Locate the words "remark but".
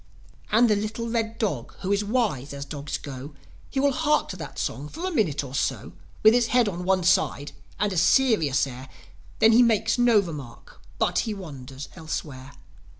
10.17-11.19